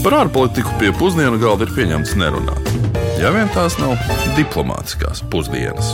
[0.00, 2.68] Par ārpolitiku pie pusdienu galda ir pieņemts nerunāt.
[3.20, 4.00] Ja vien tās nav
[4.32, 5.90] diplomātiskās pusdienas.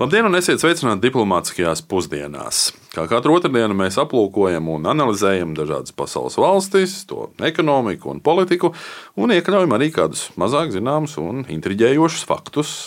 [0.00, 2.64] Labdien, un esiet sveicināti diplomātiskajās pusdienās.
[2.90, 8.74] Kā katru otrdienu mēs aplūkojam un analizējam dažādas pasaules valstis, to ekonomiku un politiku,
[9.14, 12.78] un iekļaujam arī kādus mazāk zināmus un intriģējošus faktus,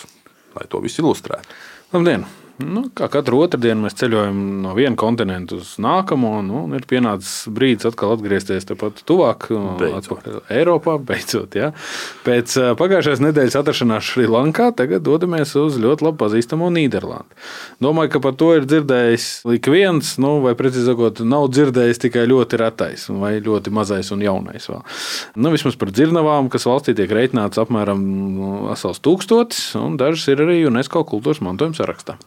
[0.60, 1.56] lai to visu ilustrētu.
[1.96, 2.28] Labdien!
[2.62, 7.48] Nu, kā katru otrdienu mēs ceļojam no viena kontinenta uz nākamo, nu, un ir pienācis
[7.50, 9.48] brīdis atkal atgriezties tepat tuvāk,
[9.80, 10.28] Beidzot.
[10.54, 11.00] Eiropā.
[11.02, 11.72] Beidzot, ja.
[12.28, 17.40] Pēc uh, pagājušās nedēļas atrašanās Šrilankā tagad dodamies uz ļoti labi pazīstamo Nīderlandi.
[17.82, 22.28] Domāju, ka par to ir dzirdējis ik viens, nu, vai precīzi sakot, nav dzirdējis tikai
[22.30, 24.70] ļoti retais, vai ļoti mazais un jaunais.
[24.70, 24.86] Vēl.
[25.42, 28.06] Nu, vismaz par dzirnavām, kas valstī tiek reiķināts apmēram
[28.38, 32.22] nu, vesels tūkstotis, un dažas ir arī UNESCO kultūras mantojuma sarakstā.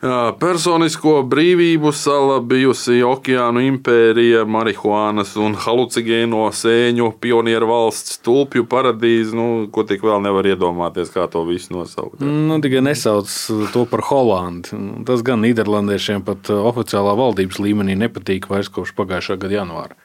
[0.00, 9.36] Personisko brīvību sala bijusi okeānu impērija, marihuānas un halucinogēno sēņu pionieru valsts, tulpju paradīze.
[9.36, 12.24] Nu, ko tik vēl nevar iedomāties, kā to visu nosaukt.
[12.24, 13.28] Nu, tikai nesauc
[13.74, 14.72] to par Holandi.
[15.04, 20.00] Tas gan Nīderlandiešiem pat oficiālā valdības līmenī nepatīk vairs kopš pagājušā gada janvāra.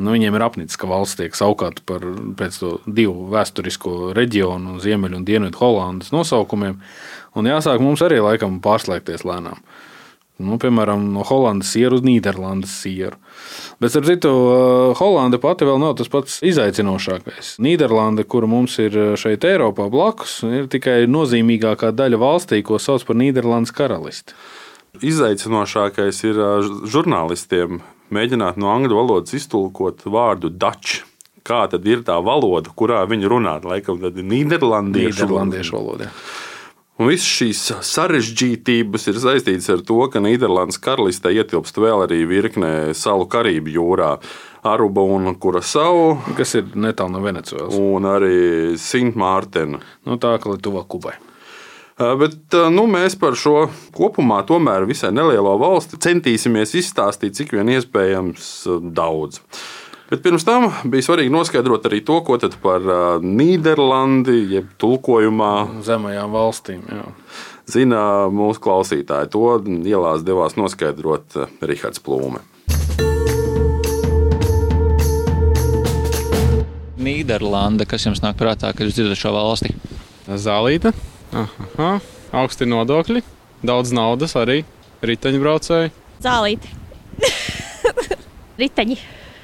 [0.00, 2.04] Nu, viņiem ir apnicis, ka valsts tiek saukta par
[2.86, 6.80] divu vēsturisko reģionu, Ziemeļu un Dienvidu Holandas nosaukumiem.
[7.36, 9.60] Un jāsāk mums arī laikam pārslēgties lēnām.
[10.40, 13.18] Nu, piemēram, no Hollandas sieru uz Nīderlandes sieru.
[13.82, 14.30] Bet, ar citu,
[14.96, 17.58] Holanda pati vēl nav tas pats izaicinošākais.
[17.60, 23.20] Nīderlanda, kura mums ir šeit Eiropā blakus, ir tikai nozīmīgākā daļa valstī, ko sauc par
[23.20, 24.36] Nīderlandes karalisti.
[25.04, 26.52] Izaicinošākais ir ā,
[26.88, 27.82] žurnālistiem
[28.14, 31.04] mēģināt no angļu valodas iztulkot vārdu Dutch.
[31.46, 33.56] Kā tad ir tā valoda, kurā viņi runā?
[33.64, 36.10] Laikam, tad ir Nīderlandiešu Nīderlandiešu valodā.
[37.00, 42.92] Un visas šīs sarežģītības ir saistītas ar to, ka Nīderlandes karalistē ietilpst vēl arī virkne
[42.98, 44.10] salu Karību jūrā.
[44.68, 47.72] Aruba un Kurasau, Kas ir netālu no Venecijas?
[47.80, 49.80] un arī Sintmārtena.
[50.04, 51.14] Nu, tā kā ir tuvāk Kubai.
[52.00, 58.46] Bet nu, mēs par šo kopumā tomēr visai nelielo valsti centīsimies izstāstīt cik vien iespējams
[58.96, 59.42] daudz.
[60.10, 62.82] Bet pirms tam bija svarīgi noskaidrot arī to, ko tad par
[63.22, 65.52] Nīderlandi, jeb tulkojumā
[65.86, 66.80] Zemajām valstīm.
[66.88, 67.04] Jā.
[67.70, 68.00] zina
[68.32, 69.30] mūsu klausītāji.
[69.36, 72.40] To ielās devās noskaidrot Rihards Plūme.
[77.00, 79.72] Nīderlanda, kas jums nāk prātā, kad jūs dzirdat šo valsti?
[80.30, 80.92] Zālīte,
[81.30, 81.90] Aha,
[82.34, 83.22] augsti nodokļi,
[83.62, 84.64] daudz naudas arī
[85.06, 85.92] riteņbraucēji.
[86.24, 86.72] Zālīti.
[88.60, 88.96] Riteņi.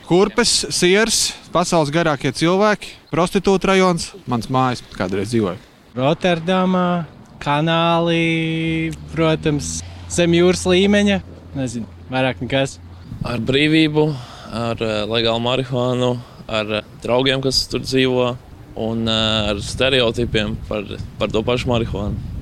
[0.07, 1.21] Kurpes, siers,
[1.55, 5.59] pasaules garākie cilvēki, prostitūta rajons, mans mājas kādreiz dzīvoja.
[5.97, 7.07] Rotterdamā,
[7.43, 9.81] kanālī, protams,
[10.13, 11.21] zem jūras līmeņa.
[11.57, 12.79] Nezinu, vairāk nekas.
[13.25, 14.05] ar brīvību,
[14.53, 16.11] ar eh, legālu marihuānu,
[16.47, 18.35] ar eh, draugiem, kas tur dzīvo,
[18.77, 20.85] un eh, ar stereotipiem par,
[21.19, 22.35] par to pašu marihuānu.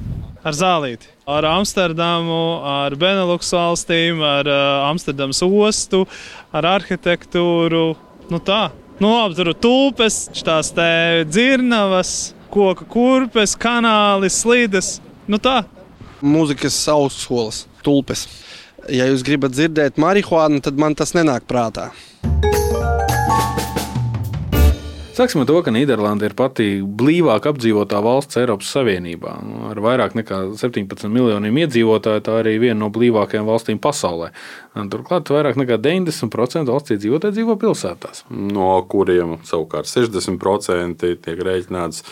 [0.44, 1.08] ar zālīti.
[1.24, 6.02] Ar Amsterdamu, ar Benelux valstīm, ar uh, Amsterdamas ostu,
[6.52, 7.94] ar arhitektūru.
[8.28, 8.68] Nu tā,
[9.00, 14.98] nu labi, tur ir tulpes, tās te dzirnavas, koku kurpes, kanāli, slīdes.
[15.24, 15.62] Nu tā.
[16.20, 18.28] mūzikas augstskolas tulpes.
[18.92, 21.88] Ja jūs gribat dzirdēt marihuānu, tad man tas nenāk prātā.
[25.14, 29.36] Sāksim ar to, ka Nīderlanda ir pati blīvāk apdzīvotā valsts Eiropas Savienībā.
[29.46, 34.32] Nu, Ar vairāk nekā 17 miljoniem iedzīvotāju tā arī viena no blīvākajām valstīm pasaulē.
[34.90, 38.24] Turklāt vairāk nekā 90% valsts iedzīvotāji dzīvo pilsētās.
[38.34, 42.02] no kuriem savukārt 60% tiek rēķināts.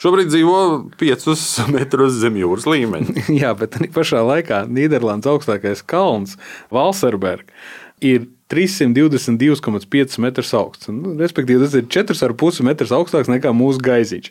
[0.00, 0.60] Šobrīd dzīvo
[1.00, 1.28] 5
[1.76, 3.24] metrus zem jūras līmeņa.
[3.40, 6.36] Jā, bet pašā laikā Nīderlandes augstākais kalns,
[6.68, 7.56] Valserbergs,
[8.00, 10.90] ir 322,5 metrus augsts.
[10.90, 14.30] Nu, respektīvi, tas ir 4,5 metrus augstāks nekā mūsu gaiziņš.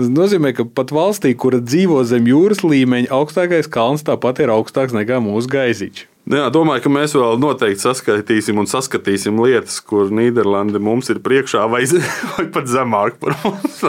[0.00, 4.96] Tas nozīmē, ka pat valstī, kura dzīvo zem jūras līmeņa, augstākais kalns tāpat ir augstāks
[4.96, 6.02] nekā mūsu gaiziņš.
[6.30, 11.64] Jā, domāju, ka mēs vēl noteikti saskaitīsim un saskatīsim lietas, kur Nīderlanda mums ir priekšā,
[11.72, 11.82] vai,
[12.36, 13.80] vai pat zemāk par mums.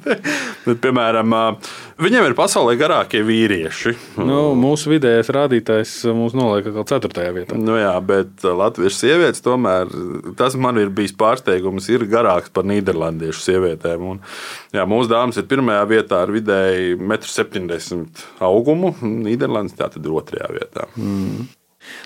[0.66, 1.30] Bet, piemēram,
[2.02, 3.92] viņiem ir pasaulē garākie vīrieši.
[4.18, 7.26] Nu, mūsu vidējais rādītājs mūs noliek kā 4.
[7.36, 7.58] vietā.
[7.60, 9.92] Nu jā, bet latviešu sievietes tomēr
[10.38, 14.08] tas man ir bijis pārsteigums, ir garāks par nīderlandiešu sievietēm.
[14.10, 14.18] Un,
[14.74, 18.02] jā, mūsu dāmas ir pirmajā vietā ar vidēji 1,70 m
[18.48, 20.88] augumu, Nīderlandes tā tad ir otrajā vietā.
[20.98, 21.46] Mm.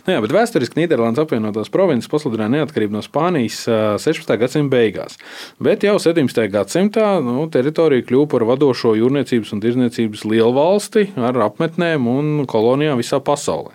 [0.06, 3.62] Nu jā, bet vēsturiski Nīderlandes apvienotās provinces pasludināja neatkarību no Spānijas
[4.02, 4.34] 16.
[4.40, 5.18] gadsimta beigās.
[5.62, 6.42] Bet jau 17.
[6.52, 13.00] gadsimtā nu, teritorija kļuva par vadošo jūrniecības un tirzniecības lielu valsti ar apmetnēm un kolonijām
[13.00, 13.74] visā pasaulē.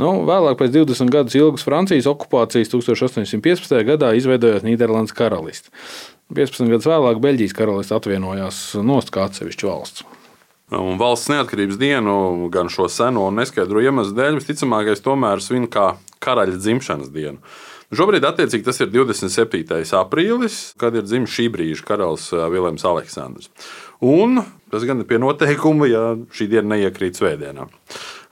[0.00, 3.82] Nu, vēlāk, pēc 20 gadus ilgas Francijas okupācijas, 1815.
[3.88, 5.72] gadā izveidojās Nīderlandes karalists.
[6.34, 10.17] 15 gadus vēlāk Beļģijas karalists atvienojās nost kā atsevišķa valsts.
[10.76, 12.14] Un valsts neatkarības dienu,
[12.52, 15.94] gan šo seno un neskaidro iemeslu dēļ, visticamākais tomēr svin kā
[16.24, 17.40] karaļa dzimšanas dienu.
[17.88, 19.80] Šobrīd, attiecīgi, tas ir 27.
[19.96, 23.48] aprīlis, kad ir dzimis šī brīža karalis Vilnius Aleksandrs.
[24.04, 26.02] Un tas gan ir pie noteikuma, ja
[26.36, 27.64] šī diena neiekrīt svētdienā.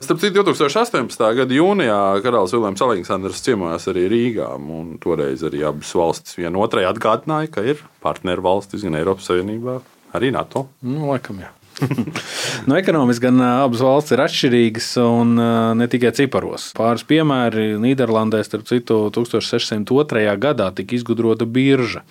[0.05, 1.25] Starp citu, 2018.
[1.41, 4.53] gada jūnijā karalis Vilnius Aleksandrs ciemojās arī Rīgā.
[5.01, 9.81] Toreiz arī abas valstis viena otrai atgādināja, ka ir partneru valstis gan Eiropas Savienībā,
[10.21, 10.69] arī NATO.
[10.85, 11.57] Nu, laikam, jā.
[11.81, 15.35] No nu, ekonomiski gan abas valsts ir atšķirīgas, un
[15.77, 16.71] ne tikai ciparos.
[16.77, 20.25] Pāris piemēri Nīderlandē, starp citu, 1602.
[20.41, 22.05] gadā tika izgudrota birža.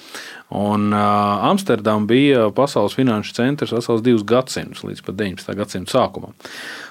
[0.56, 5.56] Un uh, Amsterdama bija pasaules finanšu centrs vesels divus gadsimtus, līdz pat 19.
[5.57, 6.35] gadsimta sākumam.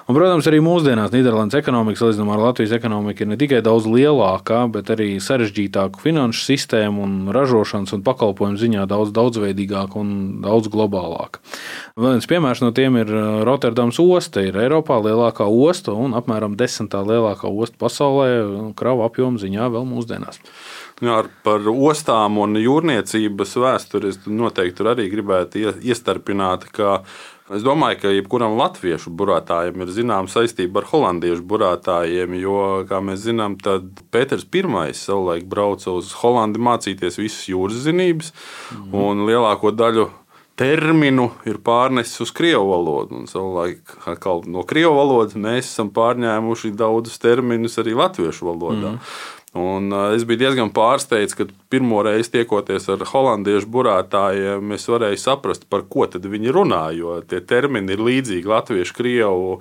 [0.05, 4.59] Un, protams, arī mūsdienās Nīderlandes ekonomika, salīdzinājumā ar Latvijas ekonomiku, ir ne tikai daudz lielāka,
[4.69, 10.13] bet arī sarežģītāka finanšu sistēma un ražošanas un pakalpojumu ziņā daudz daudzveidīgāka un
[10.45, 11.41] daudz globālāka.
[11.97, 13.09] Viens piemērs no tiem ir
[13.49, 14.45] Rotterdams osta.
[14.45, 18.29] Ir Eiropā lielākā osta un apmēram desmitā lielākā osta pasaulē
[18.77, 20.37] kravu apjomu ziņā vēl mūsdienās.
[21.03, 27.01] Jā, par ostām un jūrniecības vēsturi es noteikti arī gribētu iestarpināt, ka
[27.53, 32.57] Es domāju, ka jebkuram latviešu burātājam ir zināma saistība ar holandiešu burātājiem, jo,
[32.89, 33.59] kā mēs zinām,
[34.09, 38.33] Pēters I savulaik brauca uz Holandi mācīties visas jūras zinības,
[38.73, 38.95] mm.
[38.97, 40.07] un lielāko daļu
[40.57, 43.19] terminu ir pārnesis uz krievu valodu.
[43.19, 43.93] Un savulaik
[44.49, 48.95] no krievu valodas mēs esam pārņēmuši daudzus terminus arī latviešu valodā.
[48.95, 49.15] Mm.
[49.55, 55.63] Un es biju diezgan pārsteigts, ka pirmo reizi tiekoties ar holandiešu burātājiem, es varēju saprast,
[55.71, 56.81] par ko viņi runā.
[56.91, 59.53] Jo tie termini ir līdzīgi latviešu, krievu,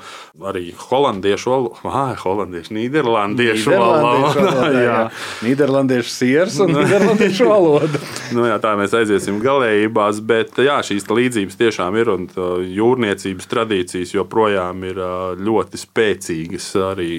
[0.50, 1.54] arī holandiešu
[1.86, 4.66] ah, holandiešu, nīderlandiešu valodā.
[4.88, 4.98] jā,
[5.46, 8.02] nīderlandiešu siers un nīderlandiešu valoda.
[8.34, 12.28] nu, jā, tā mēs aiziesim galējībās, bet jā, šīs līdzības tiešām ir un
[12.66, 15.02] jūrniecības tradīcijas joprojām ir
[15.38, 17.10] ļoti spēcīgas arī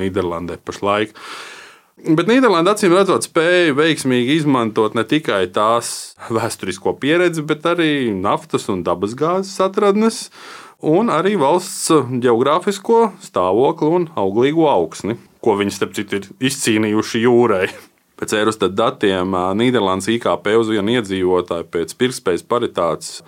[0.00, 1.12] Nīderlandē pašlaik.
[2.00, 8.68] Bet Nīderlanda acīm redzot, spēja veiksmīgi izmantot ne tikai tās vēsturisko pieredzi, bet arī naftas
[8.72, 10.28] un dabasgāzes atradnes,
[10.80, 11.90] un arī valsts
[12.22, 17.68] geogrāfisko stāvokli un auglīgo augsni, ko viņi starp citu ir izcīnījuši jūrai.
[18.20, 23.22] Pēc Eurostat datiem Nīderlandes IKP uz vienu iedzīvotāju pēc pirktspējas paritātes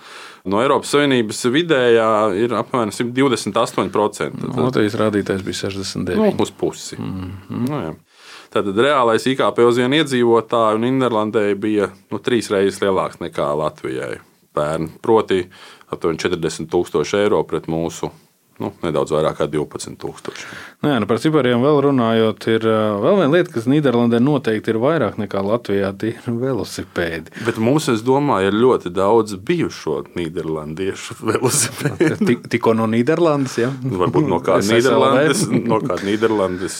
[0.45, 4.51] no Eiropas Savienības vidējā ir apmēram 128%.
[4.53, 6.13] Latvijas rādītājs bija 69%.
[6.19, 6.99] Nu, uz pusi.
[7.01, 7.63] Mm -hmm.
[7.69, 7.95] nu, jā.
[8.53, 14.19] Tātad reālais IKP uz vienu iedzīvotāju Nīderlandē bija nu, trīs reizes lielāks nekā Latvijai
[14.53, 14.91] pērn.
[15.01, 15.39] Proti,
[15.89, 18.11] aptuveni 40 tūkstoši eiro pret mūsu
[18.61, 20.43] nu, nedaudz vairāk kā 12,000.
[20.83, 24.79] Nu jā, nu par cipariem vēl runājot, ir vēl viena lieta, kas Nīderlandē noteikti ir
[24.83, 25.89] vairāk nekā Latvijā.
[25.99, 27.33] Tie ir velosipēdi.
[27.47, 32.37] Bet mums, es domāju, ir ļoti daudz bijušo nīderlandiešu velosipēdu.
[32.53, 33.73] Tikko no Nīderlandes, jā.
[33.81, 36.79] Varbūt no kāda Nīderlandes, no kāda Nīderlandes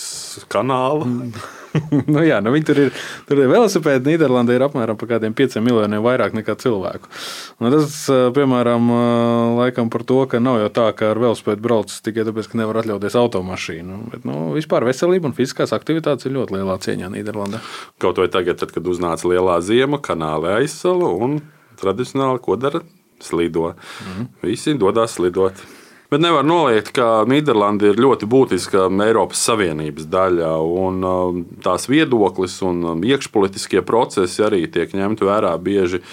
[0.53, 1.09] kanāla.
[2.13, 3.01] nu, jā, nu viņi tur ir.
[3.27, 4.11] Tur ir velosipēdi.
[4.11, 7.09] Nīderlandē ir apmēram par kādiem 5 miljoniem vairāk nekā cilvēku.
[7.61, 7.97] Un tas,
[8.35, 8.89] piemēram,
[9.59, 12.81] laikam par to, ka nav jau tā, ka ar velosipēdu brauc tikai tāpēc, ka nevar
[12.83, 13.99] atļauties automašīnu.
[14.13, 17.61] Bet, nu, vispār veselība un fiziskās aktivitātes ir ļoti lielā cieņā Nīderlandē.
[18.03, 21.39] Kaut vai tagad, tad, kad uznāca lielā ziema, kanāla aizsala un
[21.81, 22.83] tradicionāli ko dara?
[23.23, 23.69] Slido.
[24.03, 24.27] Mm.
[24.43, 25.61] Visi dodas slidot.
[26.13, 32.59] Bet nevar noliegt, ka Nīderlanda ir ļoti būtiska Eiropas Savienības daļa, un um, tās viedoklis
[32.61, 36.03] un um, iekšpolitiskie procesi arī tiek ņemti vērā bieži.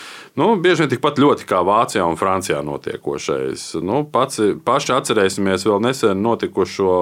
[0.41, 3.65] Nu, bieži vien tikpat ļoti kā Vācijā un Francijā notiekošais.
[3.85, 6.95] Nu, pats, paši atcerēsimies vēl nesen notikušo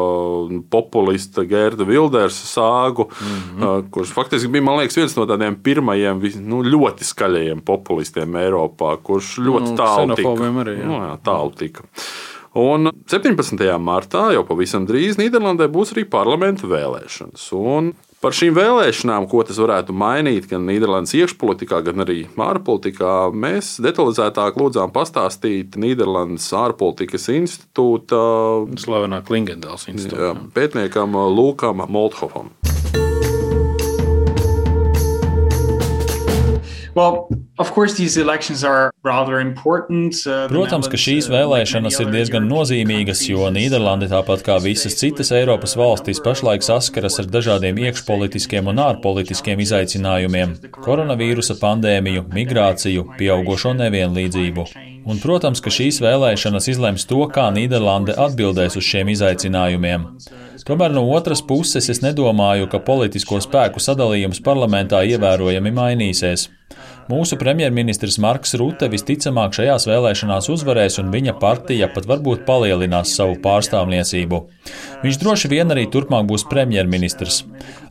[0.72, 3.90] populista Gerda Vildersa sāgu, mm -hmm.
[3.94, 9.70] kurš faktiski bija liekas, viens no tādiem pirmajiem nu, ļoti skaļajiem populistiem Eiropā, kurš ļoti
[9.70, 10.34] nu, tālu tika.
[10.64, 10.86] Arī, jā.
[10.86, 11.86] Nu, jā, tālu tika.
[12.58, 13.54] Un 17.
[13.78, 17.48] martā jau pavisam drīz Nīderlandē būs arī parlamenta vēlēšanas.
[17.54, 23.76] Un Par šīm vēlēšanām, ko tas varētu mainīt gan Nīderlandes iekšpolitikā, gan arī ārpolitikā, mēs
[23.84, 28.18] detalizētāk lūdzām pastāstīt Nīderlandes ārpolitikas institūta
[28.82, 32.50] slavenā Klingendāls institūta pētniekam Lūkam Molthovam.
[36.98, 37.28] Well,
[40.52, 46.22] Protams, ka šīs vēlēšanas ir diezgan nozīmīgas, jo Nīderlande, tāpat kā visas citas Eiropas valstis,
[46.22, 50.54] pašlaik saskaras ar dažādiem iekšpolitiskiem un ārpolitiskiem izaicinājumiem-
[50.86, 54.68] koronavīrusa pandēmiju, migrāciju, pieaugušo nevienlīdzību.
[55.08, 60.04] Un, protams, ka šīs vēlēšanas izlems to, kā Nīderlande atbildēs uz šiem izaicinājumiem.
[60.68, 66.50] Tomēr no otras puses es nedomāju, ka politisko spēku sadalījums parlamentā ievērojami mainīsies.
[67.08, 73.38] Mūsu premjerministrs Marks Rute visticamāk šajās vēlēšanās uzvarēs, un viņa partija pat varbūt palielinās savu
[73.40, 74.42] pārstāvniecību.
[75.06, 77.46] Viņš droši vien arī turpmāk būs premjerministrs.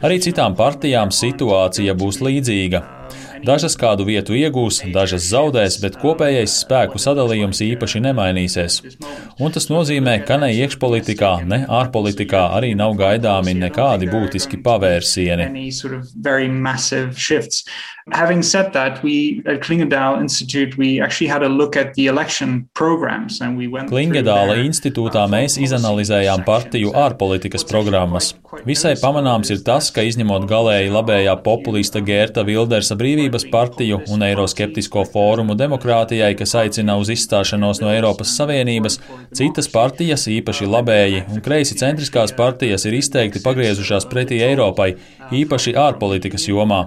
[0.06, 2.84] Arī citām partijām situācija būs līdzīga.
[3.46, 8.80] Dažas kādu vietu iegūs, dažas zaudēs, bet kopējais spēku sadalījums īpaši nemainīsies.
[9.42, 15.52] Un tas nozīmē, ka ne iekšpolitikā, ne ārpolitikā arī nav gaidāmi nekādi būtiski pavērsieni.
[18.14, 22.70] Having said that, we at Klingendahl Institute we actually had a look at the election
[22.74, 28.32] programs and we went Klingedāla institūtā mēs izanalizējām partiju ārpolitikas programmas.
[28.64, 32.96] Visai pamanāms ir tas, ka izņemot galēji labējā populista Gērta Vildersa
[33.28, 39.00] brīvības partiju un Eiroskeptisko fórumu demokrātijai, kas aicina uz izstāšanos no Eiropas Savienības,
[39.36, 44.96] citas partijas, īpaši labēji un kreisi centriskās partijas, ir izteikti pagriezušās pretī Eiropai,
[45.32, 46.86] īpaši ārpolitikas jomā.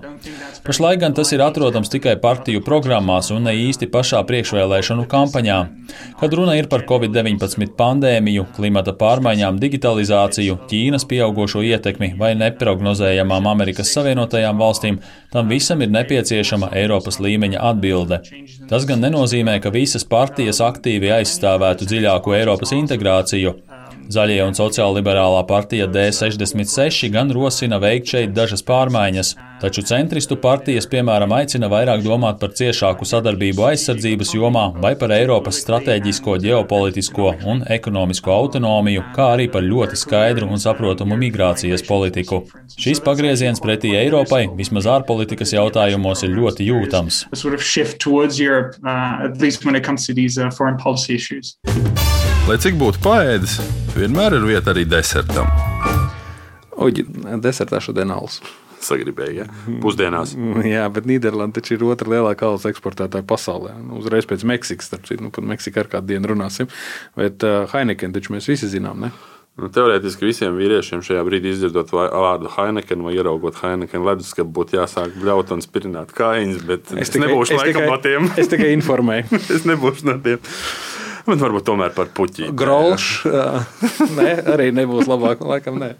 [0.64, 5.58] Pašlaik gan tas ir atrodams tikai partiju programmās un ne īsti pašā priekšvēlēšanu kampaņā.
[6.20, 13.92] Kad runa ir par Covid-19 pandēmiju, klimata pārmaiņām, digitalizāciju, Ķīnas pieaugušo ietekmi vai neprognozējamām Amerikas
[13.96, 15.00] Savienotajām valstīm,
[15.32, 15.92] tam visam ir
[16.30, 18.20] nepieciešama Eiropas līmeņa atbilde.
[18.70, 23.54] Tas gan nenozīmē, ka visas partijas aktīvi aizstāvētu dziļāku Eiropas integrāciju.
[24.10, 31.32] Zaļie un sociālliberālā partija D66 gan rosina veikt šeit dažas pārmaiņas, taču centristu partijas, piemēram,
[31.36, 38.32] aicina vairāk domāt par ciešāku sadarbību aizsardzības jomā vai par Eiropas strateģisko, ģeopolitisko un ekonomisko
[38.34, 42.42] autonomiju, kā arī par ļoti skaidru un saprotamu migrācijas politiku.
[42.80, 47.24] Šis pagrieziens pretī Eiropai, vismaz ārpolitikas jautājumos, ir ļoti jūtams.
[52.48, 53.60] Lai cik būtu paēdis,
[53.94, 55.46] vienmēr ir vieta arī desertam.
[56.80, 57.04] Uģi,
[57.44, 58.40] desertā šodien alus.
[58.80, 59.78] Sagribēja, ja?
[59.82, 60.32] pusdienās.
[60.74, 63.74] Jā, bet Nīderlanda taču ir otra lielākā alus eksportētāja pasaulē.
[63.82, 66.70] Nu, uzreiz pēc Meksikas, starp citu, nu, par Meksiku ar kādu dienu runāsim.
[67.18, 69.12] Bet uh, Heineken taču mēs visi zinām, ne?
[69.60, 74.78] Nu, teorētiski visiem vīriešiem šajā brīdī izdzirdot vārdu Heineken vai ieraugot Heineken ledus, ka būtu
[74.78, 78.30] jāsāk bļaut un spirināt kājiņas, bet es, tikai, es nebūšu es laikam tikai, no tiem.
[78.40, 79.42] es tikai informēju.
[79.58, 80.40] es nebūšu no tiem.
[81.26, 82.48] Bet varbūt tomēr par puķi.
[82.56, 83.10] Grauš.
[84.18, 85.44] Nē, arī nebūs labāk.
[85.44, 85.92] Laikam, nē.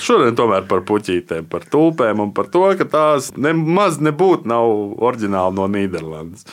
[0.00, 5.58] Šodien tomēr par puķītēm, par tulpēm un par to, ka tās nemaz nebūtu nav oriģināli
[5.58, 6.46] no Nīderlandes.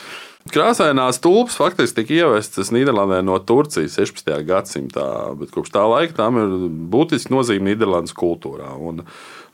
[0.48, 4.30] Krāsainās tulpes faktiski tika ievestas Nīderlandē no Turcijas 16.
[4.48, 6.54] gadsimtā, bet kopš tā laika tām ir
[6.92, 8.70] būtiski nozīme Nīderlandes kultūrā.
[8.78, 9.02] Un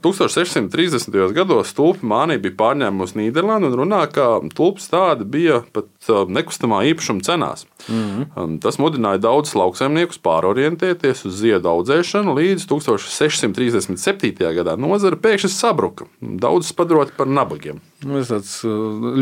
[0.04, 1.32] 1630.
[1.32, 7.24] gados tulpi mānija bija pārņēmusi Nīderlandi un runā, ka tulpes tāda bija pat nekustamā īpašuma
[7.24, 7.64] cenās.
[7.88, 8.58] Mm -hmm.
[8.60, 14.54] Tas mudināja daudzus lauksaimniekus pārorientēties uz ziedu audzēšanu līdz 1637.
[14.60, 14.76] gadā.
[14.76, 17.80] Nozara pēkšņi sabruka, daudzus padarot par nabagiem.
[18.04, 18.54] Nu, tas tāds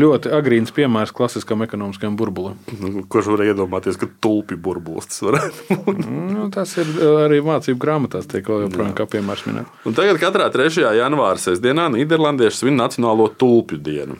[0.03, 2.57] ļoti agrīns piemērs klasiskam ekonomiskajam burbulim.
[2.81, 6.03] Nu, kurš var iedomāties, ka tulpi burbulis tas varētu būt?
[6.35, 6.91] nu, tas ir
[7.25, 9.71] arī mācību grāmatās, tiek joprojām kā piemērs minēt.
[9.87, 10.83] Tagad katrā 3.
[10.99, 14.19] janvāra sestdienā Nīderlandieši svin Nacionālo tulpju dienu.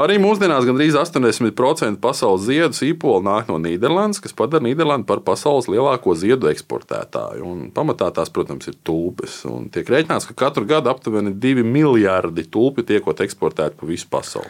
[0.00, 5.68] Arī mūsdienās gandrīz 80% pasaules ziedu sīpolu nāk no Nīderlandes, kas padara Nīderlandi par pasaules
[5.68, 7.44] lielāko ziedu eksportētāju.
[7.44, 9.42] Un pamatā tās, protams, ir tulpes.
[9.44, 14.48] Un tiek rēķināts, ka katru gadu aptuveni 2 miljardi tulpi tiekot eksportēti pa visu pasauli.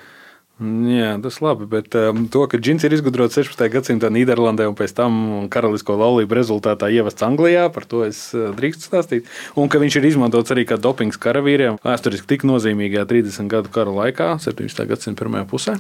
[0.60, 1.66] Jā, tas ir labi.
[1.70, 3.62] Bet um, to, ka džins ir izgudrots 16.
[3.72, 5.14] gadsimtā Nīderlandē un pēc tam
[5.52, 9.30] karalisko laulību rezultātā ievests Anglijā, par to es uh, drīkstu stāstīt.
[9.56, 13.94] Un ka viņš ir izmantots arī kā dopings karavīriem vēsturiski tik nozīmīgajā 30 gadu kara
[14.02, 14.84] laikā, 17.
[14.90, 15.76] gadsimta pirmajā pusē.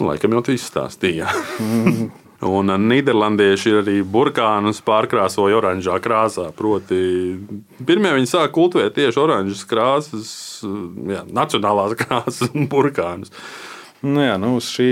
[0.00, 1.28] Nu, laikam jau tas stāstīja.
[2.42, 6.48] Un Nīderlandieši ir arī burkānus pārkrāsoja oranžā krāsā.
[6.56, 6.96] Proti,
[7.86, 10.32] pirmie viņi sāka kultivēt tieši oranžas krāsas,
[11.12, 13.30] jā, nacionālās krāsas un burkānus.
[14.02, 14.88] Nu, jā, nu, uz šī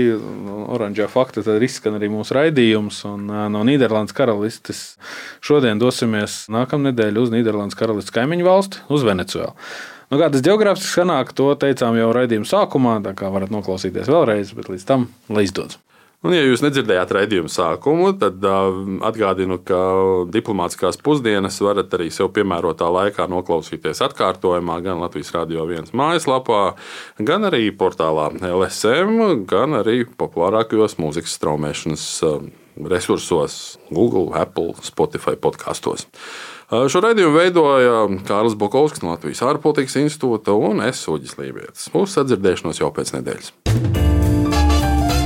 [0.71, 3.01] oranžā fakta izskan arī mūsu raidījums.
[3.09, 4.95] Un, no Nīderlandes karalistes
[5.43, 9.51] šodien dosimies nākamnedēļ uz Nīderlandes karalistes kaimiņu valsti, uz Venecuēlu.
[10.11, 14.55] Nu, kā tas geogrāfiski sanāk, to teicām jau raidījuma sākumā, tā kā varat noklausīties vēlreiz,
[14.55, 15.79] bet līdz tam lai izdodas.
[16.21, 18.75] Un, ja jūs nedzirdējāt raidījumu sākumu, tad uh,
[19.09, 19.79] atgādinu, ka
[20.29, 26.61] diplomātiskās pusdienas varat arī sev piemērotā laikā noklausīties atkārtojumā, gan Latvijas Rādio 1 mājaslapā,
[27.25, 32.05] gan arī portālā LSM, gan arī populārākajos mūzikas straumēšanas
[32.77, 33.57] resursos,
[33.89, 36.05] Google, Apple, Spotify podkastos.
[36.69, 41.89] Šo raidījumu veidoja Kārlis Bokovskis no Latvijas ārpolitikas institūta un es Uģis Lībijams.
[41.97, 44.10] Uz sadzirdēšanos jau pēc nedēļas.